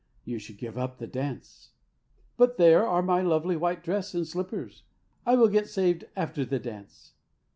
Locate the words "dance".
1.05-1.73, 6.57-7.13